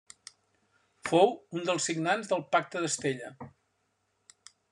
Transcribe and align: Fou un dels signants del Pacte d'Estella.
Fou 1.09 1.29
un 1.59 1.67
dels 1.69 1.89
signants 1.91 2.33
del 2.33 2.43
Pacte 2.57 2.83
d'Estella. 2.87 3.31